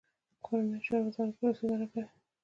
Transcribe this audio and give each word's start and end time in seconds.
کورنیو 0.45 0.83
چارو 0.85 1.03
وزارت 1.07 1.31
پولیس 1.37 1.59
اداره 1.63 1.87
کوي 1.91 2.07